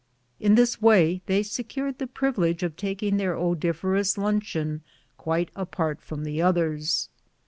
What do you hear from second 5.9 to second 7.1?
from the others.